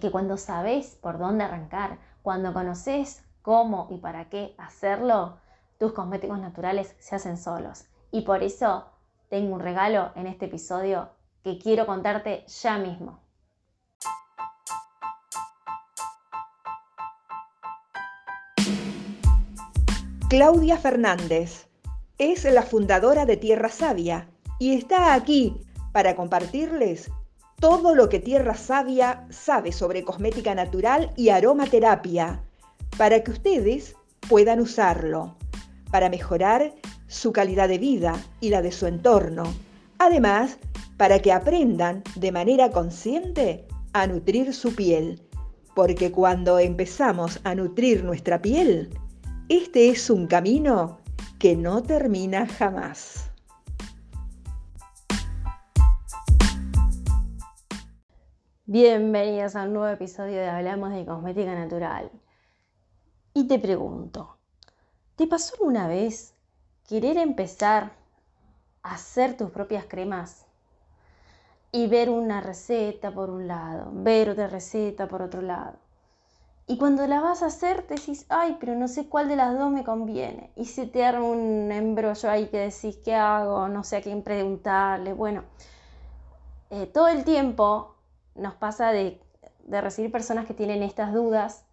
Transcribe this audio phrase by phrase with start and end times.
[0.00, 5.38] que cuando sabes por dónde arrancar, cuando conoces cómo y para qué hacerlo,
[5.78, 7.84] tus cosméticos naturales se hacen solos.
[8.10, 8.86] Y por eso
[9.28, 11.10] tengo un regalo en este episodio
[11.44, 13.20] que quiero contarte ya mismo.
[20.28, 21.68] Claudia Fernández
[22.18, 24.28] es la fundadora de Tierra Sabia
[24.58, 25.60] y está aquí
[25.92, 27.10] para compartirles
[27.60, 32.42] todo lo que Tierra Sabia sabe sobre cosmética natural y aromaterapia
[32.96, 33.94] para que ustedes
[34.28, 35.36] puedan usarlo
[35.90, 36.72] para mejorar
[37.06, 39.42] su calidad de vida y la de su entorno.
[39.98, 40.58] Además,
[40.96, 45.20] para que aprendan de manera consciente a nutrir su piel.
[45.74, 48.90] Porque cuando empezamos a nutrir nuestra piel,
[49.48, 51.00] este es un camino
[51.38, 53.29] que no termina jamás.
[58.72, 62.08] Bienvenidos a un nuevo episodio de Hablamos de Cosmética Natural.
[63.34, 64.36] Y te pregunto,
[65.16, 66.36] ¿te pasó alguna vez
[66.88, 67.90] querer empezar
[68.84, 70.46] a hacer tus propias cremas?
[71.72, 75.76] Y ver una receta por un lado, ver otra receta por otro lado
[76.68, 79.58] y cuando la vas a hacer, te decís, ay, pero no sé cuál de las
[79.58, 80.52] dos me conviene.
[80.54, 83.66] Y se te arma un embrollo ahí que decís, ¿qué hago?
[83.66, 85.12] No sé a quién preguntarle.
[85.12, 85.42] Bueno,
[86.70, 87.96] eh, todo el tiempo
[88.34, 89.20] nos pasa de,
[89.68, 91.66] recibir personas que tienen estas dudas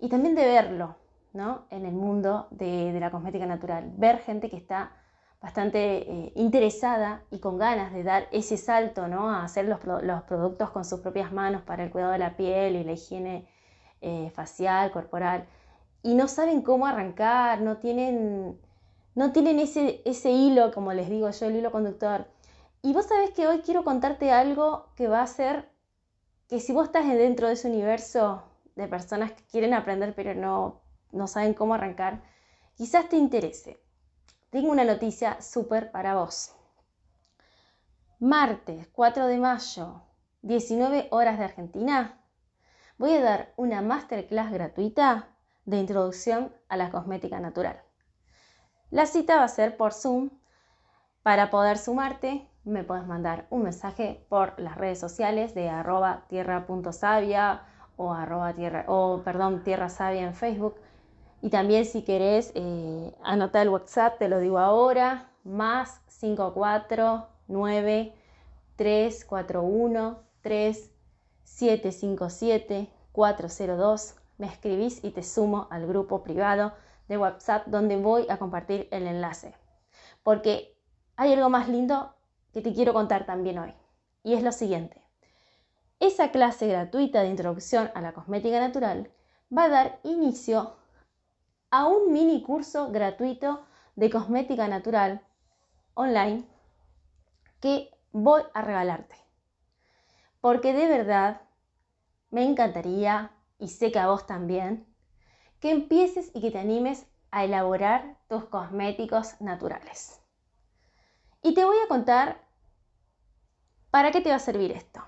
[0.00, 0.96] y también de verlo,
[1.32, 1.66] ¿no?
[1.70, 3.92] En el mundo de, la cosmética natural.
[3.96, 4.92] Ver gente que está
[5.40, 9.30] bastante eh, interesada y con ganas de dar ese salto, ¿no?
[9.30, 12.76] A hacer los, los productos con sus propias manos para el cuidado de la piel
[12.76, 13.46] y la higiene
[14.00, 15.46] eh, facial, corporal,
[16.02, 18.60] y no saben cómo arrancar, no tienen,
[19.14, 22.26] no tienen ese, ese hilo, como les digo yo, el hilo conductor.
[22.82, 25.70] Y vos sabés que hoy quiero contarte algo que va a ser
[26.48, 28.44] que si vos estás dentro de ese universo
[28.76, 32.22] de personas que quieren aprender pero no, no saben cómo arrancar,
[32.74, 33.80] quizás te interese.
[34.50, 36.52] Tengo una noticia súper para vos.
[38.20, 40.02] Martes 4 de mayo,
[40.42, 42.20] 19 horas de Argentina,
[42.96, 45.28] voy a dar una masterclass gratuita
[45.64, 47.82] de introducción a la cosmética natural.
[48.90, 50.30] La cita va a ser por Zoom.
[51.22, 57.62] Para poder sumarte, me puedes mandar un mensaje por las redes sociales de arroba tierra.savia
[57.96, 60.74] o arroba tierra, o perdón, tierra sabia en Facebook.
[61.42, 68.14] Y también si querés eh, anotar el WhatsApp, te lo digo ahora, más 549
[68.76, 70.94] 341 3
[71.44, 74.14] 757-402.
[74.38, 76.72] Me escribís y te sumo al grupo privado
[77.08, 79.54] de WhatsApp donde voy a compartir el enlace.
[80.22, 80.76] Porque
[81.16, 82.14] hay algo más lindo
[82.54, 83.74] que te quiero contar también hoy.
[84.22, 85.02] Y es lo siguiente.
[86.00, 89.10] Esa clase gratuita de introducción a la cosmética natural
[89.56, 90.76] va a dar inicio
[91.70, 93.66] a un mini curso gratuito
[93.96, 95.20] de cosmética natural
[95.94, 96.44] online
[97.60, 99.16] que voy a regalarte.
[100.40, 101.40] Porque de verdad
[102.30, 104.86] me encantaría, y sé que a vos también,
[105.58, 110.20] que empieces y que te animes a elaborar tus cosméticos naturales.
[111.42, 112.43] Y te voy a contar
[113.94, 115.04] para qué te va a servir esto.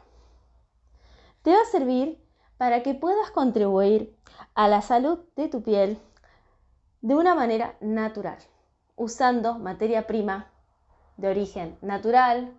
[1.43, 2.25] Te va a servir
[2.57, 4.17] para que puedas contribuir
[4.55, 5.99] a la salud de tu piel
[7.01, 8.39] de una manera natural,
[8.95, 10.53] usando materia prima
[11.17, 12.55] de origen natural,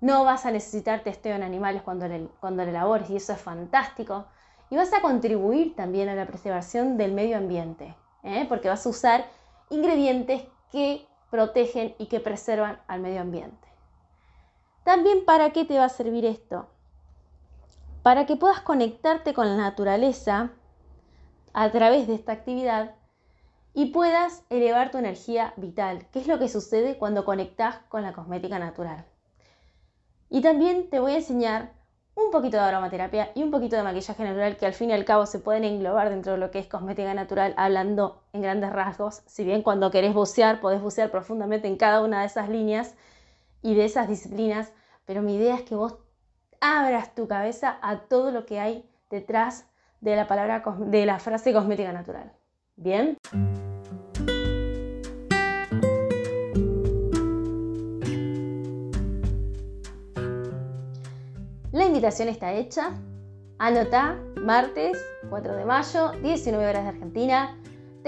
[0.00, 4.26] no vas a necesitar testeo en animales cuando le, cuando y eso es fantástico.
[4.70, 8.46] Y vas a contribuir también a la preservación del medio ambiente, ¿eh?
[8.48, 9.24] porque vas a usar
[9.68, 13.67] ingredientes que protegen y que preservan al medio ambiente.
[14.88, 16.66] También para qué te va a servir esto?
[18.02, 20.52] Para que puedas conectarte con la naturaleza
[21.52, 22.94] a través de esta actividad
[23.74, 28.14] y puedas elevar tu energía vital, que es lo que sucede cuando conectas con la
[28.14, 29.04] cosmética natural.
[30.30, 31.74] Y también te voy a enseñar
[32.14, 35.04] un poquito de aromaterapia y un poquito de maquillaje natural que al fin y al
[35.04, 39.20] cabo se pueden englobar dentro de lo que es cosmética natural hablando en grandes rasgos.
[39.26, 42.94] Si bien cuando querés bucear podés bucear profundamente en cada una de esas líneas
[43.60, 44.72] y de esas disciplinas,
[45.08, 45.96] pero mi idea es que vos
[46.60, 49.64] abras tu cabeza a todo lo que hay detrás
[50.02, 52.30] de la palabra de la frase cosmética natural.
[52.76, 53.16] ¿Bien?
[61.72, 62.90] La invitación está hecha.
[63.58, 67.56] Anota, martes 4 de mayo, 19 horas de Argentina.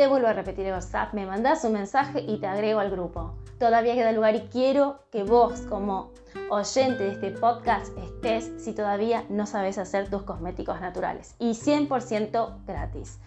[0.01, 3.35] Te vuelvo a repetir el WhatsApp, me mandas un mensaje y te agrego al grupo.
[3.59, 6.13] Todavía queda lugar y quiero que vos como
[6.49, 11.35] oyente de este podcast estés si todavía no sabes hacer tus cosméticos naturales.
[11.39, 13.19] Y 100% gratis.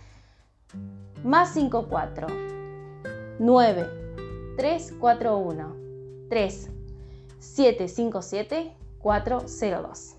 [1.23, 2.25] Más 54
[3.37, 3.87] 9
[4.57, 5.75] 341
[6.27, 6.71] 3
[7.37, 10.15] 757 402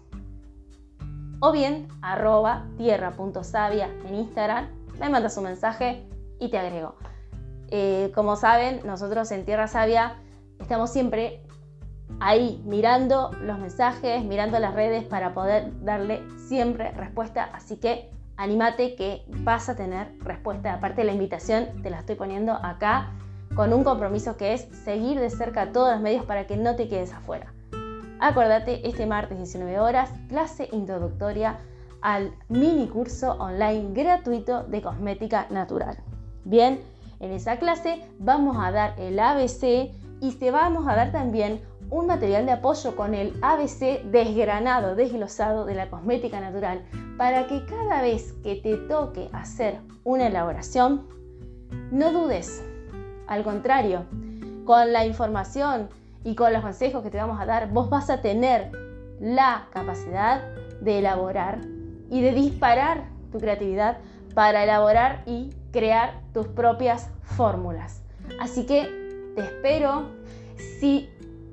[1.40, 4.68] o bien arroba tierra.savia en Instagram,
[5.00, 6.06] me mandas un mensaje
[6.38, 6.96] y te agrego.
[7.68, 10.16] Eh, como saben, nosotros en Tierra Sabia
[10.60, 11.42] estamos siempre
[12.20, 17.50] ahí mirando los mensajes, mirando las redes para poder darle siempre respuesta.
[17.52, 20.74] Así que anímate que vas a tener respuesta.
[20.74, 23.12] Aparte la invitación, te la estoy poniendo acá
[23.54, 26.88] con un compromiso que es seguir de cerca todos los medios para que no te
[26.88, 27.52] quedes afuera.
[28.20, 31.58] Acordate, este martes 19 horas, clase introductoria
[32.00, 35.96] al mini curso online gratuito de cosmética natural.
[36.44, 36.80] Bien,
[37.20, 41.60] en esa clase vamos a dar el ABC y te vamos a dar también
[41.90, 46.82] un material de apoyo con el ABC desgranado, desglosado de la cosmética natural
[47.16, 51.06] para que cada vez que te toque hacer una elaboración,
[51.90, 52.62] no dudes.
[53.26, 54.04] Al contrario,
[54.64, 55.88] con la información
[56.24, 58.70] y con los consejos que te vamos a dar, vos vas a tener
[59.20, 60.42] la capacidad
[60.80, 61.60] de elaborar
[62.10, 63.98] y de disparar tu creatividad
[64.34, 68.02] para elaborar y crear tus propias fórmulas.
[68.40, 70.08] Así que te espero.
[70.80, 71.08] Si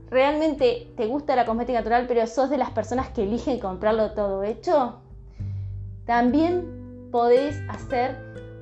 [0.09, 4.43] realmente te gusta la cosmética natural, pero sos de las personas que eligen comprarlo todo
[4.43, 4.99] hecho,
[6.05, 8.17] también podés hacer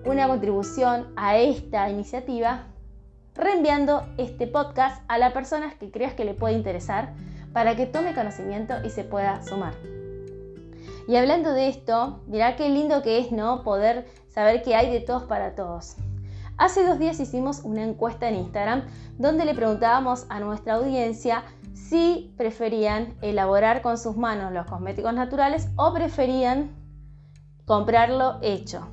[0.05, 2.63] una contribución a esta iniciativa
[3.35, 7.13] reenviando este podcast a las personas que creas que le puede interesar
[7.53, 9.98] para que tome conocimiento y se pueda sumar.
[11.09, 13.63] Y hablando de esto, mirá qué lindo que es, ¿no?
[13.63, 15.95] Poder saber que hay de todos para todos.
[16.55, 18.83] Hace dos días hicimos una encuesta en Instagram
[19.17, 25.69] donde le preguntábamos a nuestra audiencia si preferían elaborar con sus manos los cosméticos naturales
[25.77, 26.75] o preferían
[27.65, 28.87] comprarlo hecho.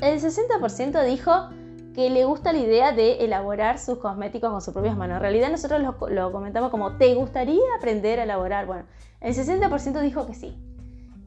[0.00, 1.50] El 60% dijo
[1.94, 5.16] que le gusta la idea de elaborar sus cosméticos con sus propias manos.
[5.16, 8.66] En realidad nosotros lo, comentamos como, ¿te gustaría aprender a elaborar?
[8.66, 8.84] Bueno,
[9.20, 10.56] el 60% dijo que sí.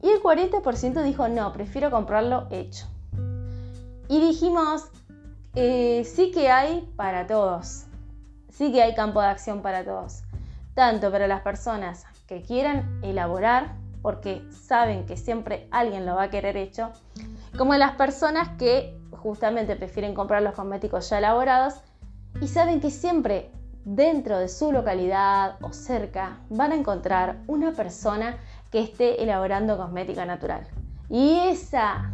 [0.02, 2.86] Y el 40% dijo, no, prefiero comprarlo hecho.
[4.08, 4.88] Y dijimos,
[5.54, 7.84] eh, sí que hay para todos.
[8.50, 10.22] Sí que hay campo de acción para todos.
[10.74, 16.30] Tanto para las personas que quieran elaborar, porque saben que siempre alguien lo va a
[16.30, 16.92] querer hecho,
[17.56, 21.74] como las personas que justamente prefieren comprar los cosméticos ya elaborados
[22.40, 23.50] y saben que siempre
[23.84, 28.36] dentro de su localidad o cerca van a encontrar una persona
[28.70, 30.66] que esté elaborando cosmética natural.
[31.08, 32.12] Y esa,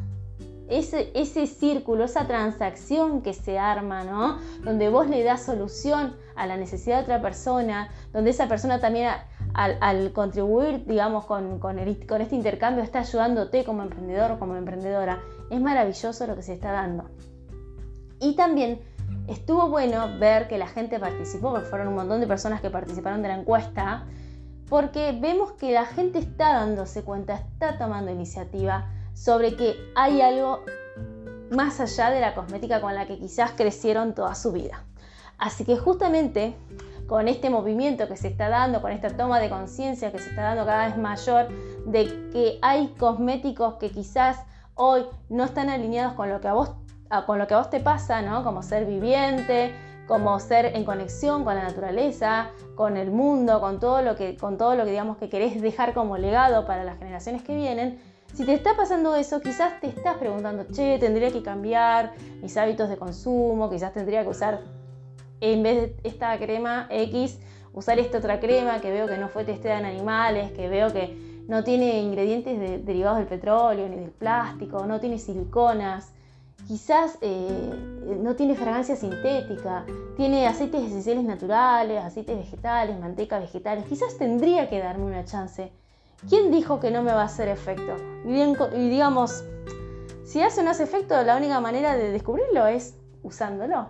[0.69, 4.39] ese, ese círculo, esa transacción que se arma, ¿no?
[4.65, 9.11] Donde vos le das solución a la necesidad de otra persona, donde esa persona también
[9.55, 15.21] al, contribuir, digamos, con, con, este intercambio está ayudándote como emprendedor o como emprendedora.
[15.51, 17.11] Es maravilloso lo que se está dando.
[18.21, 18.81] Y también
[19.29, 23.23] estuvo bueno ver que la gente participó, porque fueron un montón de personas que participaron
[23.23, 24.07] de la encuesta,
[24.69, 30.65] porque vemos que la gente está dándose cuenta, está tomando iniciativa sobre que hay algo
[31.51, 34.85] más allá de la cosmética con la que quizás crecieron toda su vida.
[35.37, 36.55] Así que justamente
[37.07, 40.43] con este movimiento que se está dando, con esta toma de conciencia que se está
[40.43, 41.49] dando cada vez mayor
[41.87, 44.39] de que hay cosméticos que quizás
[44.75, 46.73] hoy no están alineados con lo que a vos,
[47.27, 48.43] con lo que a vos te pasa, ¿no?
[48.45, 49.75] Como ser viviente,
[50.07, 54.59] como ser en conexión con la naturaleza, con el mundo, con todo lo que, con
[54.59, 58.01] todo lo que digamos que querés dejar como legado para las generaciones que vienen.
[58.35, 62.89] Si te está pasando eso, quizás te estás preguntando, che, tendría que cambiar mis hábitos
[62.89, 64.61] de consumo, quizás tendría que usar,
[65.43, 67.39] en vez de esta crema X,
[67.75, 71.17] usar esta otra crema que veo que no fue testeada en animales, que veo que
[71.49, 76.13] no tiene ingredientes derivados del petróleo ni del plástico, no tiene siliconas,
[76.69, 77.75] quizás eh,
[78.21, 79.85] no tiene fragancia sintética,
[80.17, 85.73] tiene aceites esenciales naturales, aceites vegetales, manteca vegetales, quizás tendría que darme una chance.
[86.29, 87.97] ¿Quién dijo que no me va a hacer efecto?
[88.25, 89.45] Y, digamos,
[90.25, 93.89] si hace o no hace efecto, la única manera de descubrirlo es usándolo.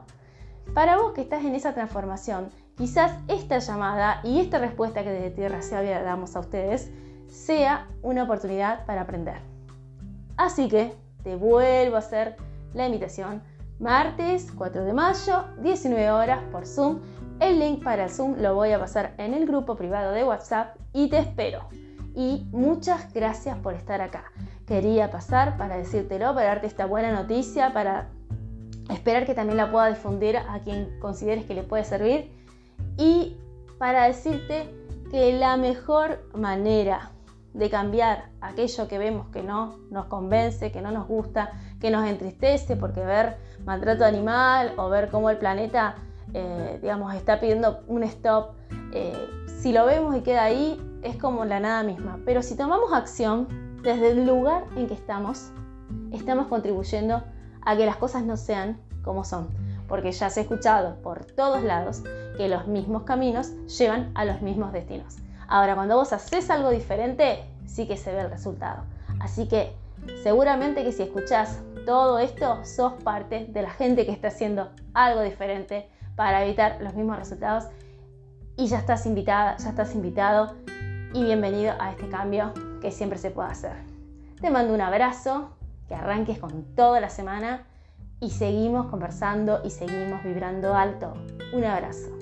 [0.75, 5.31] Para vos que estás en esa transformación, quizás esta llamada y esta respuesta que desde
[5.31, 6.91] Tierra Sabia damos a ustedes
[7.29, 9.41] sea una oportunidad para aprender.
[10.37, 12.37] Así que te vuelvo a hacer
[12.75, 13.43] la invitación.
[13.79, 17.01] Martes 4 de mayo, 19 horas por Zoom.
[17.41, 20.77] El link para el Zoom lo voy a pasar en el grupo privado de WhatsApp
[20.93, 21.69] y te espero.
[22.15, 24.25] Y muchas gracias por estar acá.
[24.67, 28.09] Quería pasar para decírtelo, para darte esta buena noticia, para
[28.91, 32.31] esperar que también la pueda difundir a quien consideres que le puede servir
[32.97, 33.37] y
[33.79, 34.69] para decirte
[35.11, 37.11] que la mejor manera
[37.55, 42.09] de cambiar aquello que vemos que no nos convence, que no nos gusta, que nos
[42.09, 45.97] entristece, porque ver maltrato animal o ver cómo el planeta,
[46.33, 48.53] eh, digamos, está pidiendo un stop,
[48.95, 52.19] eh, si lo vemos y queda ahí, es como la nada misma.
[52.25, 53.49] Pero si tomamos acción
[53.83, 55.51] desde el lugar en que estamos,
[56.13, 57.23] estamos contribuyendo
[57.65, 59.49] a que las cosas no sean como son.
[59.89, 62.03] Porque ya se ha escuchado por todos lados
[62.37, 65.17] que los mismos caminos llevan a los mismos destinos.
[65.49, 68.85] Ahora, cuando vos haces algo diferente, sí que se ve el resultado.
[69.21, 69.75] Así que
[70.23, 75.21] seguramente que si escuchás todo esto, sos parte de la gente que está haciendo algo
[75.21, 77.65] diferente para evitar los mismos resultados
[78.57, 80.55] y ya estás invitada, ya estás invitado
[81.13, 83.73] y bienvenido a este cambio que siempre se puede hacer.
[84.41, 85.51] Te mando un abrazo,
[85.93, 87.67] que arranques con toda la semana
[88.19, 91.13] y seguimos conversando y seguimos vibrando alto.
[91.53, 92.22] Un abrazo.